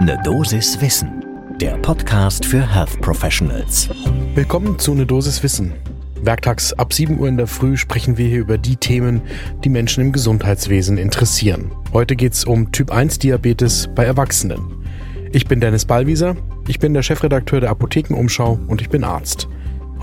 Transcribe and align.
Ne 0.00 0.20
Dosis 0.22 0.78
Wissen, 0.82 1.24
der 1.58 1.78
Podcast 1.78 2.44
für 2.44 2.60
Health 2.60 3.00
Professionals. 3.00 3.88
Willkommen 4.34 4.78
zu 4.78 4.94
Ne 4.94 5.06
Dosis 5.06 5.42
Wissen. 5.42 5.72
Werktags 6.20 6.74
ab 6.74 6.92
7 6.92 7.18
Uhr 7.18 7.28
in 7.28 7.38
der 7.38 7.46
Früh 7.46 7.78
sprechen 7.78 8.18
wir 8.18 8.28
hier 8.28 8.40
über 8.40 8.58
die 8.58 8.76
Themen, 8.76 9.22
die 9.64 9.70
Menschen 9.70 10.02
im 10.02 10.12
Gesundheitswesen 10.12 10.98
interessieren. 10.98 11.72
Heute 11.94 12.14
geht 12.14 12.34
es 12.34 12.44
um 12.44 12.72
Typ 12.72 12.92
1 12.92 13.20
Diabetes 13.20 13.88
bei 13.94 14.04
Erwachsenen. 14.04 14.84
Ich 15.32 15.46
bin 15.46 15.60
Dennis 15.60 15.86
Ballwieser, 15.86 16.36
ich 16.68 16.78
bin 16.78 16.92
der 16.92 17.02
Chefredakteur 17.02 17.60
der 17.60 17.70
Apothekenumschau 17.70 18.58
und 18.68 18.82
ich 18.82 18.90
bin 18.90 19.02
Arzt. 19.02 19.48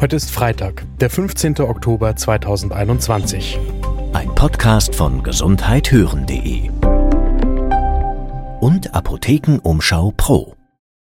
Heute 0.01 0.15
ist 0.15 0.31
Freitag, 0.31 0.83
der 1.01 1.11
15. 1.11 1.59
Oktober 1.59 2.15
2021. 2.15 3.59
Ein 4.13 4.33
Podcast 4.33 4.95
von 4.95 5.21
gesundheithören.de 5.21 6.72
und 8.63 8.95
Apothekenumschau 8.95 10.13
Pro. 10.15 10.55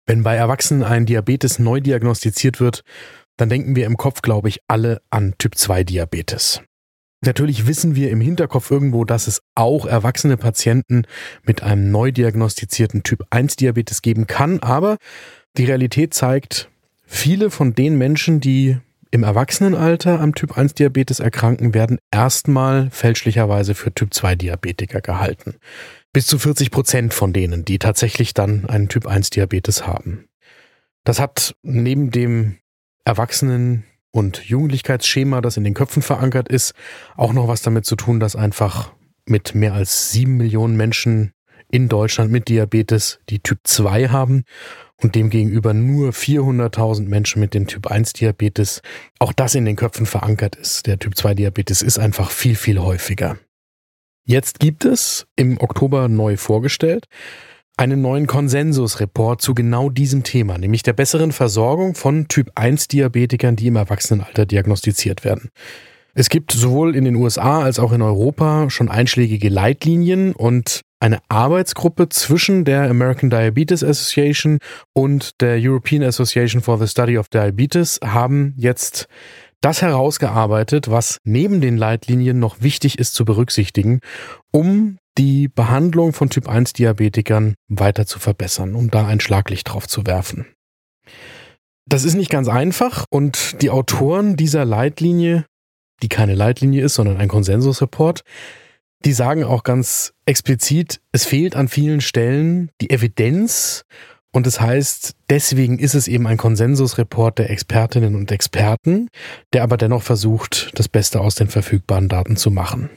Wenn 0.04 0.22
bei 0.22 0.36
Erwachsenen 0.36 0.82
ein 0.82 1.06
Diabetes 1.06 1.58
neu 1.58 1.80
diagnostiziert 1.80 2.60
wird, 2.60 2.82
dann 3.38 3.48
denken 3.48 3.74
wir 3.74 3.86
im 3.86 3.96
Kopf, 3.96 4.20
glaube 4.20 4.50
ich, 4.50 4.60
alle 4.68 5.00
an 5.08 5.32
Typ 5.38 5.54
2 5.54 5.82
Diabetes. 5.82 6.60
Natürlich 7.24 7.66
wissen 7.66 7.96
wir 7.96 8.10
im 8.10 8.20
Hinterkopf 8.20 8.70
irgendwo, 8.70 9.06
dass 9.06 9.28
es 9.28 9.40
auch 9.54 9.86
erwachsene 9.86 10.36
Patienten 10.36 11.04
mit 11.42 11.62
einem 11.62 11.90
neu 11.90 12.12
diagnostizierten 12.12 13.02
Typ 13.02 13.24
1 13.30 13.56
Diabetes 13.56 14.02
geben 14.02 14.26
kann, 14.26 14.58
aber 14.58 14.98
die 15.56 15.64
Realität 15.64 16.12
zeigt, 16.12 16.68
viele 17.06 17.50
von 17.50 17.74
den 17.74 17.96
Menschen, 17.96 18.40
die 18.40 18.76
im 19.10 19.22
Erwachsenenalter 19.22 20.20
am 20.20 20.34
Typ 20.34 20.58
1 20.58 20.74
Diabetes 20.74 21.18
erkranken, 21.18 21.72
werden 21.72 21.98
erstmal 22.10 22.90
fälschlicherweise 22.90 23.74
für 23.74 23.90
Typ 23.94 24.12
2 24.12 24.34
Diabetiker 24.34 25.00
gehalten 25.00 25.54
bis 26.12 26.26
zu 26.26 26.38
40 26.38 26.70
Prozent 26.70 27.14
von 27.14 27.32
denen, 27.32 27.64
die 27.64 27.78
tatsächlich 27.78 28.34
dann 28.34 28.66
einen 28.66 28.88
Typ 28.88 29.06
1 29.06 29.30
Diabetes 29.30 29.86
haben. 29.86 30.28
Das 31.04 31.20
hat 31.20 31.54
neben 31.62 32.10
dem 32.10 32.58
Erwachsenen- 33.04 33.84
und 34.10 34.44
Jugendlichkeitsschema, 34.44 35.40
das 35.40 35.56
in 35.56 35.64
den 35.64 35.74
Köpfen 35.74 36.02
verankert 36.02 36.48
ist, 36.48 36.74
auch 37.16 37.32
noch 37.32 37.48
was 37.48 37.62
damit 37.62 37.84
zu 37.84 37.96
tun, 37.96 38.20
dass 38.20 38.36
einfach 38.36 38.92
mit 39.26 39.54
mehr 39.54 39.74
als 39.74 40.10
sieben 40.10 40.36
Millionen 40.36 40.76
Menschen 40.76 41.32
in 41.70 41.88
Deutschland 41.88 42.30
mit 42.30 42.48
Diabetes 42.48 43.20
die 43.28 43.40
Typ 43.40 43.60
2 43.64 44.08
haben 44.08 44.44
und 44.96 45.14
demgegenüber 45.14 45.74
nur 45.74 46.10
400.000 46.10 47.06
Menschen 47.08 47.40
mit 47.40 47.54
dem 47.54 47.66
Typ 47.66 47.86
1 47.86 48.14
Diabetes. 48.14 48.80
Auch 49.18 49.32
das 49.32 49.54
in 49.54 49.64
den 49.64 49.76
Köpfen 49.76 50.06
verankert 50.06 50.56
ist. 50.56 50.86
Der 50.86 50.98
Typ 50.98 51.16
2 51.16 51.34
Diabetes 51.34 51.82
ist 51.82 51.98
einfach 51.98 52.30
viel, 52.30 52.56
viel 52.56 52.78
häufiger. 52.80 53.38
Jetzt 54.30 54.60
gibt 54.60 54.84
es 54.84 55.26
im 55.36 55.58
Oktober 55.58 56.06
neu 56.06 56.36
vorgestellt 56.36 57.06
einen 57.78 58.02
neuen 58.02 58.26
Konsensusreport 58.26 59.40
zu 59.40 59.54
genau 59.54 59.88
diesem 59.88 60.22
Thema, 60.22 60.58
nämlich 60.58 60.82
der 60.82 60.92
besseren 60.92 61.32
Versorgung 61.32 61.94
von 61.94 62.28
Typ 62.28 62.50
1 62.54 62.88
Diabetikern, 62.88 63.56
die 63.56 63.68
im 63.68 63.76
Erwachsenenalter 63.76 64.44
diagnostiziert 64.44 65.24
werden. 65.24 65.48
Es 66.12 66.28
gibt 66.28 66.52
sowohl 66.52 66.94
in 66.94 67.06
den 67.06 67.14
USA 67.16 67.62
als 67.62 67.78
auch 67.78 67.90
in 67.92 68.02
Europa 68.02 68.68
schon 68.68 68.90
einschlägige 68.90 69.48
Leitlinien 69.48 70.34
und 70.34 70.82
eine 71.00 71.20
Arbeitsgruppe 71.30 72.10
zwischen 72.10 72.66
der 72.66 72.90
American 72.90 73.30
Diabetes 73.30 73.82
Association 73.82 74.58
und 74.92 75.40
der 75.40 75.56
European 75.58 76.02
Association 76.02 76.60
for 76.60 76.76
the 76.76 76.86
Study 76.86 77.16
of 77.16 77.28
Diabetes 77.28 77.98
haben 78.04 78.52
jetzt 78.58 79.08
das 79.60 79.82
herausgearbeitet, 79.82 80.90
was 80.90 81.18
neben 81.24 81.60
den 81.60 81.76
Leitlinien 81.76 82.38
noch 82.38 82.60
wichtig 82.60 82.98
ist 82.98 83.14
zu 83.14 83.24
berücksichtigen, 83.24 84.00
um 84.52 84.98
die 85.18 85.48
Behandlung 85.48 86.12
von 86.12 86.30
Typ 86.30 86.48
1 86.48 86.74
Diabetikern 86.74 87.54
weiter 87.68 88.06
zu 88.06 88.20
verbessern, 88.20 88.74
um 88.74 88.90
da 88.90 89.06
ein 89.06 89.20
Schlaglicht 89.20 89.68
drauf 89.68 89.88
zu 89.88 90.06
werfen. 90.06 90.46
Das 91.86 92.04
ist 92.04 92.14
nicht 92.14 92.30
ganz 92.30 92.48
einfach 92.48 93.04
und 93.10 93.60
die 93.62 93.70
Autoren 93.70 94.36
dieser 94.36 94.64
Leitlinie, 94.64 95.46
die 96.02 96.08
keine 96.08 96.34
Leitlinie 96.34 96.84
ist, 96.84 96.94
sondern 96.94 97.16
ein 97.16 97.28
Konsensusreport, 97.28 98.22
die 99.04 99.12
sagen 99.12 99.44
auch 99.44 99.62
ganz 99.62 100.12
explizit, 100.26 101.00
es 101.12 101.24
fehlt 101.24 101.56
an 101.56 101.68
vielen 101.68 102.00
Stellen 102.00 102.70
die 102.80 102.90
Evidenz 102.90 103.84
und 104.32 104.46
das 104.46 104.60
heißt, 104.60 105.14
deswegen 105.30 105.78
ist 105.78 105.94
es 105.94 106.06
eben 106.06 106.26
ein 106.26 106.36
Konsensusreport 106.36 107.38
der 107.38 107.50
Expertinnen 107.50 108.14
und 108.14 108.30
Experten, 108.30 109.08
der 109.52 109.62
aber 109.62 109.76
dennoch 109.76 110.02
versucht, 110.02 110.70
das 110.74 110.88
Beste 110.88 111.20
aus 111.20 111.34
den 111.34 111.48
verfügbaren 111.48 112.08
Daten 112.08 112.36
zu 112.36 112.50
machen. 112.50 112.90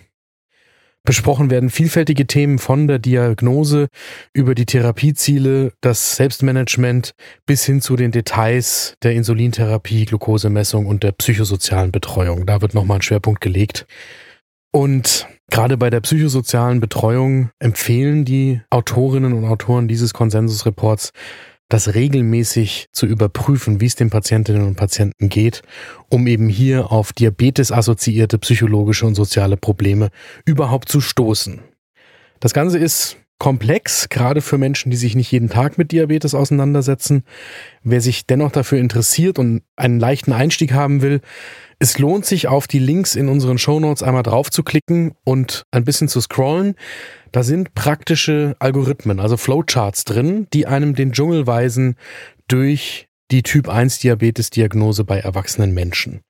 Besprochen 1.04 1.50
werden 1.50 1.72
vielfältige 1.72 2.28
Themen 2.28 2.60
von 2.60 2.88
der 2.88 3.00
Diagnose 3.00 3.88
über 4.34 4.54
die 4.54 4.68
Therapieziele, 4.68 5.74
das 5.82 6.16
Selbstmanagement 6.16 7.14
bis 7.48 7.66
hin 7.66 7.82
zu 7.82 7.96
den 7.96 8.12
Details 8.12 8.94
der 9.02 9.14
Insulintherapie, 9.14 10.06
Glukosemessung 10.06 10.86
und 10.86 11.02
der 11.02 11.14
psychosozialen 11.14 11.92
Betreuung. 11.92 12.46
Da 12.46 12.62
wird 12.62 12.76
nochmal 12.76 13.00
ein 13.00 13.02
Schwerpunkt 13.02 13.42
gelegt. 13.42 13.88
Und 14.72 15.28
gerade 15.52 15.78
bei 15.78 15.92
der 15.92 16.00
psychosozialen 16.02 16.80
Betreuung 16.80 17.52
empfehlen 17.60 18.26
die 18.26 18.62
Autorinnen 18.72 19.34
und 19.34 19.46
Autoren 19.46 19.88
dieses 19.88 20.14
Konsensusreports, 20.14 21.12
das 21.70 21.94
regelmäßig 21.94 22.88
zu 22.92 23.06
überprüfen, 23.06 23.80
wie 23.80 23.86
es 23.86 23.96
den 23.96 24.10
Patientinnen 24.10 24.66
und 24.66 24.76
Patienten 24.76 25.30
geht, 25.30 25.62
um 26.10 26.26
eben 26.26 26.50
hier 26.50 26.92
auf 26.92 27.14
Diabetes 27.14 27.72
assoziierte 27.72 28.40
psychologische 28.40 29.06
und 29.06 29.16
soziale 29.16 29.56
Probleme 29.56 30.10
überhaupt 30.46 30.90
zu 30.90 31.00
stoßen. 31.00 31.62
Das 32.40 32.54
Ganze 32.54 32.80
ist 32.80 33.18
komplex, 33.42 34.08
gerade 34.10 34.40
für 34.40 34.60
Menschen, 34.60 34.92
die 34.92 34.98
sich 34.98 35.16
nicht 35.16 35.32
jeden 35.32 35.50
Tag 35.50 35.80
mit 35.80 35.92
Diabetes 35.92 36.36
auseinandersetzen. 36.36 37.24
Wer 37.82 38.00
sich 38.00 38.28
dennoch 38.28 38.52
dafür 38.52 38.78
interessiert 38.78 39.40
und 39.40 39.64
einen 39.76 40.00
leichten 40.00 40.32
Einstieg 40.32 40.74
haben 40.74 41.02
will, 41.02 41.22
es 41.80 41.98
lohnt 41.98 42.24
sich, 42.24 42.48
auf 42.48 42.68
die 42.68 42.78
Links 42.78 43.16
in 43.16 43.30
unseren 43.30 43.58
Shownotes 43.58 44.04
einmal 44.04 44.22
drauf 44.22 44.52
zu 44.52 44.62
klicken 44.62 45.16
und 45.24 45.64
ein 45.72 45.84
bisschen 45.84 46.08
zu 46.08 46.22
scrollen. 46.22 46.76
Da 47.32 47.42
sind 47.42 47.74
praktische 47.74 48.56
Algorithmen, 48.60 49.20
also 49.20 49.38
Flowcharts 49.38 50.06
drin, 50.06 50.46
die 50.54 50.68
einem 50.68 50.94
den 50.94 51.12
Dschungel 51.12 51.48
weisen 51.48 51.96
durch 52.48 53.08
die 53.32 53.42
Typ 53.42 53.70
1 53.70 53.98
Diabetes 53.98 54.52
Diagnose 54.52 55.04
bei 55.04 55.18
erwachsenen 55.18 55.74
Menschen. 55.74 56.22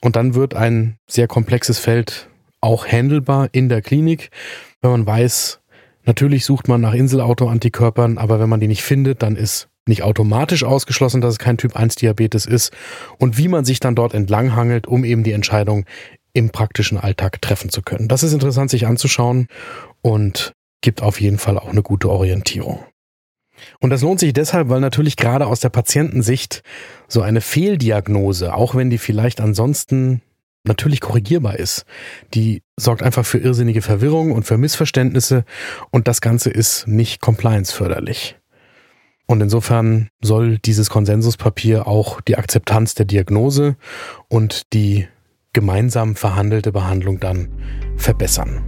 Und 0.00 0.14
dann 0.14 0.36
wird 0.36 0.54
ein 0.54 0.98
sehr 1.10 1.26
komplexes 1.26 1.80
Feld 1.80 2.28
auch 2.60 2.86
handelbar 2.86 3.48
in 3.50 3.68
der 3.68 3.82
Klinik, 3.82 4.30
wenn 4.82 4.92
man 4.92 5.06
weiß, 5.06 5.60
natürlich 6.04 6.44
sucht 6.44 6.68
man 6.68 6.80
nach 6.80 6.94
Inselauto-Antikörpern, 6.94 8.18
aber 8.18 8.40
wenn 8.40 8.48
man 8.48 8.60
die 8.60 8.68
nicht 8.68 8.82
findet, 8.82 9.22
dann 9.22 9.36
ist 9.36 9.68
nicht 9.86 10.02
automatisch 10.02 10.64
ausgeschlossen, 10.64 11.20
dass 11.20 11.34
es 11.34 11.38
kein 11.38 11.58
Typ 11.58 11.76
1 11.76 11.96
Diabetes 11.96 12.46
ist 12.46 12.72
und 13.18 13.36
wie 13.36 13.48
man 13.48 13.64
sich 13.64 13.80
dann 13.80 13.94
dort 13.94 14.14
entlanghangelt, 14.14 14.86
um 14.86 15.04
eben 15.04 15.24
die 15.24 15.32
Entscheidung 15.32 15.84
im 16.32 16.50
praktischen 16.50 16.98
Alltag 16.98 17.40
treffen 17.42 17.70
zu 17.70 17.82
können. 17.82 18.08
Das 18.08 18.22
ist 18.22 18.32
interessant 18.32 18.70
sich 18.70 18.86
anzuschauen 18.86 19.46
und 20.02 20.52
gibt 20.80 21.02
auf 21.02 21.20
jeden 21.20 21.38
Fall 21.38 21.58
auch 21.58 21.68
eine 21.68 21.82
gute 21.82 22.10
Orientierung. 22.10 22.84
Und 23.80 23.90
das 23.90 24.02
lohnt 24.02 24.20
sich 24.20 24.32
deshalb, 24.32 24.68
weil 24.68 24.80
natürlich 24.80 25.16
gerade 25.16 25.46
aus 25.46 25.60
der 25.60 25.68
Patientensicht 25.68 26.62
so 27.08 27.22
eine 27.22 27.40
Fehldiagnose, 27.40 28.54
auch 28.54 28.74
wenn 28.74 28.90
die 28.90 28.98
vielleicht 28.98 29.40
ansonsten 29.40 30.22
natürlich 30.64 31.00
korrigierbar 31.00 31.58
ist, 31.58 31.84
die 32.32 32.62
sorgt 32.78 33.02
einfach 33.02 33.24
für 33.24 33.38
irrsinnige 33.38 33.82
Verwirrung 33.82 34.32
und 34.32 34.44
für 34.44 34.58
Missverständnisse 34.58 35.44
und 35.90 36.08
das 36.08 36.20
Ganze 36.20 36.50
ist 36.50 36.86
nicht 36.88 37.20
compliance 37.20 37.72
förderlich. 37.72 38.36
Und 39.26 39.40
insofern 39.40 40.08
soll 40.22 40.58
dieses 40.58 40.90
Konsensuspapier 40.90 41.86
auch 41.86 42.20
die 42.20 42.36
Akzeptanz 42.36 42.94
der 42.94 43.06
Diagnose 43.06 43.76
und 44.28 44.72
die 44.74 45.06
gemeinsam 45.52 46.16
verhandelte 46.16 46.72
Behandlung 46.72 47.20
dann 47.20 47.48
verbessern. 47.96 48.62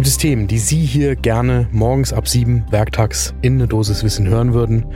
Gibt 0.00 0.08
es 0.08 0.16
Themen, 0.16 0.46
die 0.46 0.56
Sie 0.56 0.82
hier 0.82 1.14
gerne 1.14 1.68
morgens 1.72 2.14
ab 2.14 2.26
sieben 2.26 2.64
werktags 2.70 3.34
in 3.42 3.56
eine 3.56 3.68
Dosis 3.68 4.02
Wissen 4.02 4.26
hören 4.26 4.54
würden? 4.54 4.86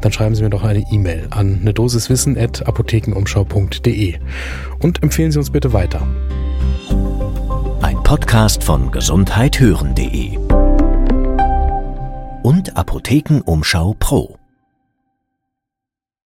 Dann 0.00 0.10
schreiben 0.10 0.34
Sie 0.34 0.42
mir 0.42 0.48
doch 0.48 0.64
eine 0.64 0.90
E-Mail 0.90 1.26
an 1.28 1.58
eine 1.60 1.74
apothekenumschau.de 2.66 4.14
und 4.78 5.02
empfehlen 5.02 5.32
Sie 5.32 5.38
uns 5.38 5.50
bitte 5.50 5.74
weiter. 5.74 6.08
Ein 7.82 8.02
Podcast 8.04 8.64
von 8.64 8.90
gesundheithören.de 8.90 10.38
und 12.42 12.74
Apothekenumschau 12.74 13.94
Pro. 13.98 14.38